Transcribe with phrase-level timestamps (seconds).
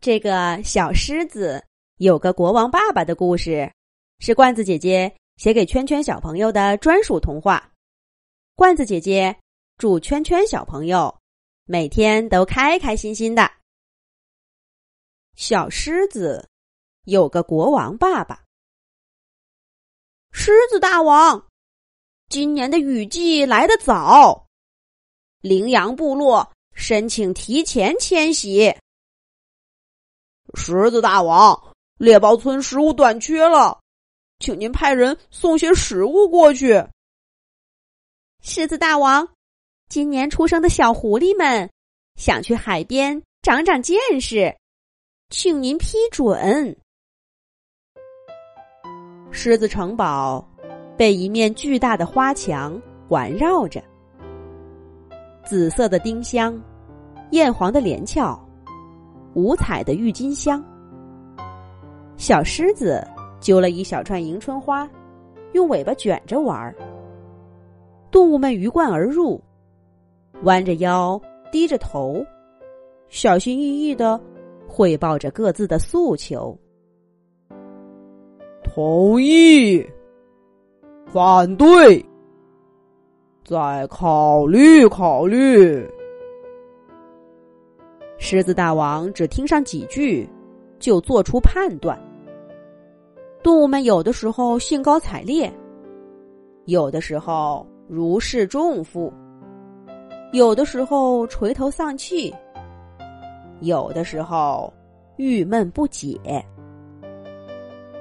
[0.00, 1.64] 这个小狮子
[1.96, 3.72] 有个国王爸爸的故事，
[4.20, 7.72] 是罐子姐姐写给圈圈小朋友的专属童话。
[8.54, 9.36] 罐子姐姐
[9.76, 11.18] 祝圈圈小朋友
[11.64, 13.50] 每天都开开心心的。
[15.34, 16.48] 小狮子
[17.04, 18.44] 有个国王爸爸，
[20.30, 21.44] 狮子大王，
[22.28, 24.46] 今年的雨季来得早，
[25.40, 28.72] 羚羊部落申请提前迁徙。
[30.54, 33.80] 狮子大王，猎豹村食物短缺了，
[34.38, 36.86] 请您派人送些食物过去。
[38.40, 39.28] 狮子大王，
[39.88, 41.68] 今年出生的小狐狸们
[42.16, 44.56] 想去海边长长见识，
[45.28, 46.76] 请您批准。
[49.30, 50.48] 狮子城堡
[50.96, 53.82] 被一面巨大的花墙环绕着，
[55.44, 56.58] 紫色的丁香，
[57.32, 58.47] 艳黄的连翘。
[59.38, 60.60] 五彩的郁金香，
[62.16, 63.06] 小狮子
[63.38, 64.90] 揪了一小串迎春花，
[65.52, 66.74] 用尾巴卷着玩儿。
[68.10, 69.40] 动物们鱼贯而入，
[70.42, 71.20] 弯着腰，
[71.52, 72.20] 低着头，
[73.10, 74.20] 小心翼翼的
[74.66, 76.58] 汇报着各自的诉求。
[78.64, 79.86] 同意，
[81.06, 82.04] 反对，
[83.44, 85.88] 再考虑考虑。
[88.18, 90.28] 狮子大王只听上几句，
[90.78, 91.98] 就做出判断。
[93.42, 95.50] 动物们有的时候兴高采烈，
[96.66, 99.12] 有的时候如释重负，
[100.32, 102.34] 有的时候垂头丧气，
[103.60, 104.72] 有的时候
[105.16, 106.18] 郁闷不解。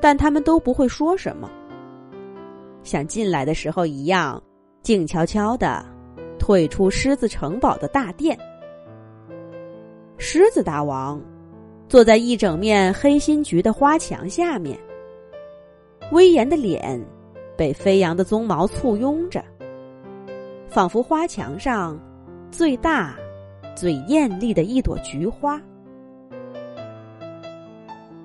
[0.00, 1.50] 但他们都不会说什么，
[2.84, 4.40] 像进来的时候一样，
[4.80, 5.84] 静悄悄的
[6.38, 8.38] 退出狮子城堡的大殿。
[10.16, 11.20] 狮子大王
[11.88, 14.78] 坐在一整面黑心菊的花墙下面，
[16.12, 17.00] 威严的脸
[17.56, 19.44] 被飞扬的鬃毛簇拥着，
[20.68, 21.98] 仿佛花墙上
[22.50, 23.16] 最大、
[23.76, 25.60] 最艳丽的一朵菊花。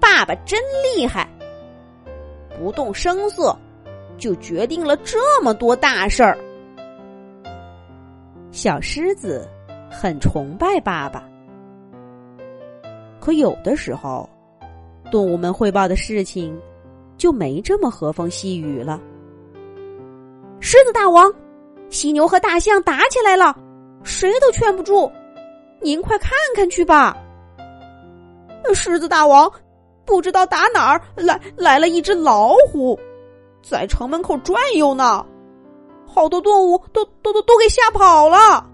[0.00, 0.60] 爸爸真
[0.96, 1.28] 厉害，
[2.58, 3.56] 不动声色
[4.16, 6.38] 就决定了这么多大事儿。
[8.50, 9.46] 小狮子
[9.90, 11.27] 很崇拜爸爸。
[13.28, 14.26] 可有的时候，
[15.12, 16.58] 动物们汇报的事情
[17.18, 18.98] 就没这么和风细雨了。
[20.60, 21.30] 狮子大王，
[21.90, 23.54] 犀牛和大象打起来了，
[24.02, 25.12] 谁都劝不住，
[25.82, 27.14] 您快看看去吧。
[28.72, 29.52] 狮子大王，
[30.06, 32.98] 不知道打哪儿来来了一只老虎，
[33.62, 35.22] 在城门口转悠呢，
[36.06, 38.66] 好多动物都都都都给吓跑了。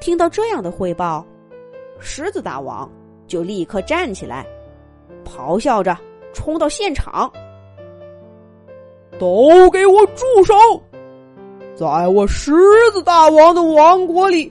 [0.00, 1.26] 听到这样的汇报。
[2.00, 2.90] 狮子大王
[3.26, 4.46] 就立刻站起来，
[5.24, 5.96] 咆哮着
[6.32, 7.30] 冲到现场
[9.18, 10.54] ：“都给我住手！
[11.74, 12.52] 在我狮
[12.92, 14.50] 子大王的王国里，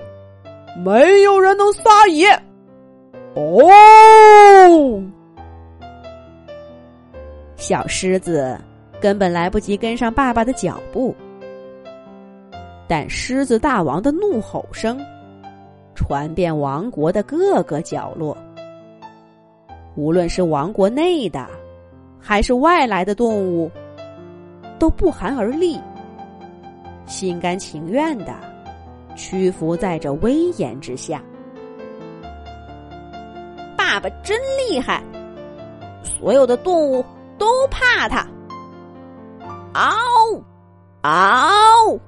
[0.83, 2.27] 没有人能撒野！”
[3.35, 5.03] 哦，
[7.55, 8.57] 小狮子
[8.99, 11.15] 根本来不及跟上爸爸的脚步，
[12.87, 14.99] 但狮子大王的怒吼声。
[15.97, 18.37] 传遍王国的各个角落，
[19.95, 21.47] 无论是王国内的，
[22.19, 23.69] 还是外来的动物，
[24.77, 25.81] 都不寒而栗，
[27.07, 28.35] 心甘情愿的
[29.15, 31.19] 屈服在这威严之下。
[33.75, 35.03] 爸爸真厉害，
[36.03, 37.03] 所有的动物
[37.39, 38.23] 都怕他。
[39.73, 39.89] 嗷，
[41.01, 41.99] 嗷！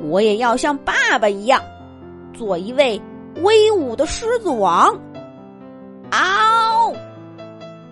[0.00, 1.60] 我也要像爸爸一样。
[2.38, 3.02] 做一位
[3.42, 4.96] 威武的狮子王，
[6.12, 6.94] 嗷！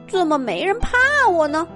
[0.06, 0.96] 怎么没人怕
[1.28, 1.66] 我呢？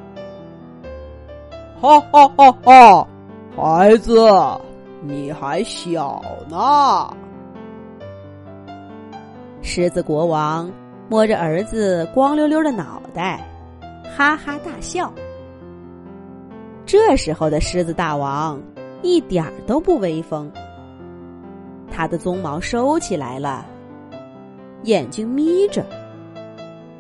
[1.81, 3.09] 哈哈哈哈！
[3.57, 4.25] 孩子，
[5.03, 7.13] 你还小呢。
[9.63, 10.71] 狮子国王
[11.09, 13.45] 摸着儿子光溜溜的脑袋，
[14.17, 15.13] 哈哈大笑。
[16.87, 18.61] 这时候的狮子大王
[19.03, 20.49] 一点儿都不威风。
[21.91, 23.67] 他的鬃毛收起来了，
[24.85, 25.85] 眼睛眯着，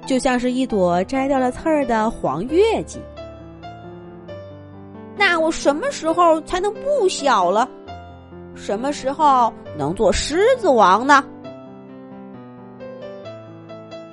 [0.06, 3.00] 就像是一朵摘掉了刺儿的黄月季。
[5.16, 7.68] 那我什么时候才能不小了？
[8.54, 11.24] 什么时候能做狮子王呢？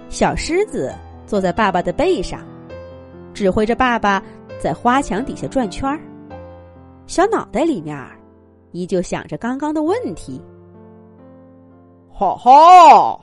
[0.09, 0.93] 小狮子
[1.25, 2.39] 坐在爸爸的背上，
[3.33, 4.23] 指挥着爸爸
[4.61, 5.99] 在花墙底下转圈儿，
[7.07, 7.97] 小脑袋里面
[8.71, 10.41] 依旧想着刚刚的问题。
[12.17, 13.21] 哈哈，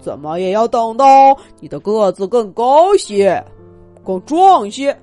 [0.00, 3.44] 怎么也要等到你的个子更高些、
[4.04, 4.96] 更壮些，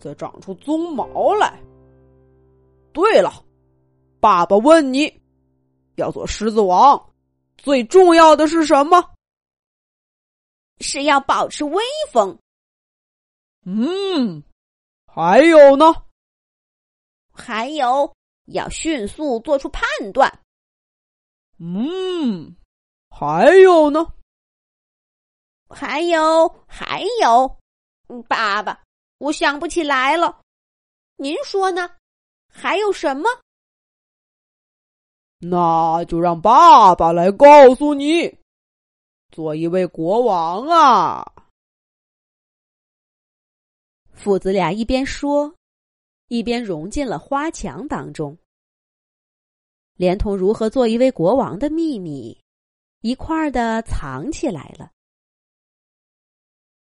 [0.00, 1.60] 再长出鬃毛来。
[2.90, 3.44] 对了，
[4.18, 5.12] 爸爸问你，
[5.96, 6.98] 要做狮子王，
[7.58, 9.04] 最重要的是什么？
[10.80, 12.38] 是要保持威风。
[13.66, 14.42] 嗯，
[15.04, 15.94] 还有呢？
[17.30, 18.10] 还有
[18.46, 19.84] 要迅速做出判
[20.14, 20.32] 断。
[21.58, 22.56] 嗯，
[23.10, 24.14] 还有呢？
[25.68, 27.58] 还有，还有，
[28.26, 28.82] 爸爸，
[29.18, 30.40] 我想不起来了，
[31.16, 31.90] 您说呢？
[32.48, 33.28] 还有什么？
[35.40, 38.38] 那就让爸爸来告诉你。
[39.30, 41.32] 做一位国王啊！
[44.12, 45.54] 父子俩一边说，
[46.28, 48.36] 一边融进了花墙当中，
[49.98, 52.40] 连同如何做一位国王的秘密
[53.00, 54.92] 一块儿的藏起来了。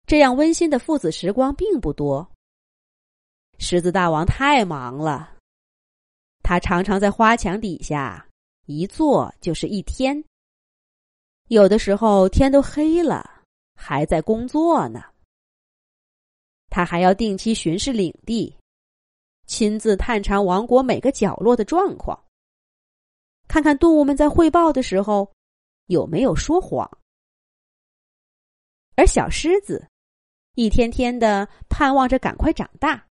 [0.06, 2.32] 这样温馨的父子时光并不多。
[3.58, 5.36] 狮子大王太忙了，
[6.44, 8.28] 他常常在花墙底下
[8.68, 10.24] 一坐就是一天。
[11.48, 13.44] 有的时候天都黑了，
[13.76, 15.04] 还在工作呢。
[16.70, 18.56] 他还要定期巡视领地，
[19.48, 22.18] 亲自探查王国每个角落的状况，
[23.52, 25.30] 看看动物们在汇报的时候
[25.88, 26.90] 有没有说谎。
[28.96, 29.90] 而小狮子
[30.56, 33.06] 一天天的盼望着赶快长大。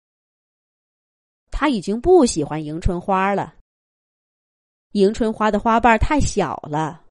[1.50, 3.56] 他已经不喜欢迎春花了，
[4.91, 7.03] 迎春花的花瓣太小了。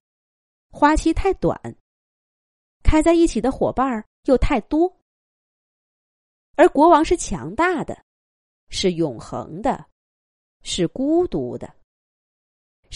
[0.70, 1.60] 花期太短，
[2.84, 4.96] 开在一起的伙伴又太多，
[6.54, 8.04] 而国王是强大的，
[8.68, 9.84] 是永恒的，
[10.62, 11.74] 是孤独的，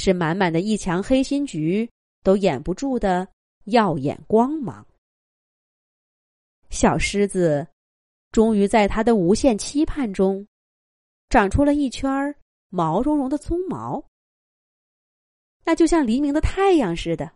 [0.02, 1.86] 是满满的一墙黑心菊
[2.22, 3.28] 都掩不住的
[3.64, 4.86] 耀眼光芒。
[6.70, 7.68] 小狮子
[8.32, 10.46] 终于在他的无限期盼中，
[11.28, 12.34] 长出了一圈
[12.70, 14.02] 毛茸茸的鬃毛，
[15.64, 17.30] 那就像黎明的太阳似的。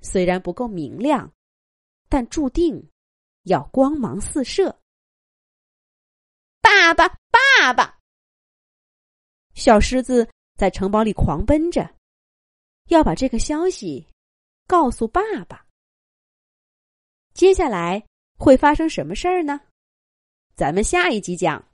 [0.00, 1.32] 虽然不够明亮，
[2.08, 2.88] 但注定
[3.42, 4.78] 要光芒四射。
[6.60, 7.98] 爸爸，爸爸！
[9.54, 11.88] 小狮子在城堡里狂奔着，
[12.88, 14.04] 要把这个消息
[14.66, 15.64] 告诉爸爸。
[17.32, 18.04] 接下来
[18.36, 19.60] 会发生什么事儿呢？
[20.56, 21.64] 咱们下一集讲。